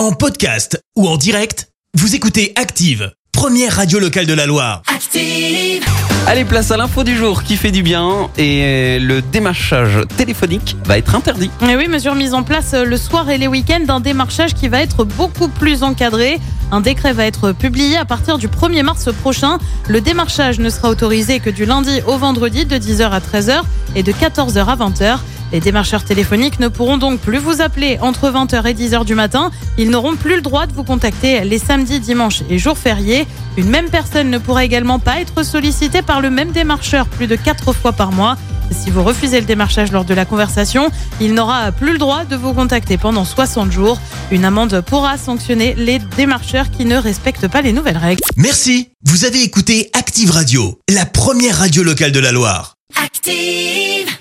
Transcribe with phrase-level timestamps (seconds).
[0.00, 4.80] En podcast ou en direct, vous écoutez Active, première radio locale de la Loire.
[4.86, 5.84] Active.
[6.26, 10.96] Allez, place à l'info du jour qui fait du bien et le démarchage téléphonique va
[10.96, 11.50] être interdit.
[11.68, 14.80] Et oui, mesure mise en place le soir et les week-ends d'un démarchage qui va
[14.80, 16.40] être beaucoup plus encadré.
[16.72, 19.58] Un décret va être publié à partir du 1er mars prochain.
[19.86, 23.60] Le démarchage ne sera autorisé que du lundi au vendredi de 10h à 13h
[23.96, 25.18] et de 14h à 20h.
[25.52, 29.50] Les démarcheurs téléphoniques ne pourront donc plus vous appeler entre 20h et 10h du matin.
[29.78, 33.26] Ils n'auront plus le droit de vous contacter les samedis, dimanches et jours fériés.
[33.56, 37.36] Une même personne ne pourra également pas être sollicitée par le même démarcheur plus de
[37.36, 38.36] 4 fois par mois.
[38.70, 42.36] Si vous refusez le démarchage lors de la conversation, il n'aura plus le droit de
[42.36, 44.00] vous contacter pendant 60 jours.
[44.30, 48.22] Une amende pourra sanctionner les démarcheurs qui ne respectent pas les nouvelles règles.
[48.36, 48.90] Merci.
[49.04, 52.74] Vous avez écouté Active Radio, la première radio locale de la Loire.
[53.02, 54.19] Active.